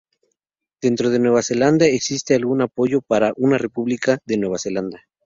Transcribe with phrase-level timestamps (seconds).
[0.81, 5.03] Dentro de Nueva Zelanda existe algún apoyo para una República de Nueva Zelanda.